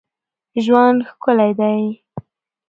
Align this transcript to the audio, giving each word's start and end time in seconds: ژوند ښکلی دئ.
ژوند 0.63 0.99
ښکلی 1.09 1.51
دئ. 1.59 1.81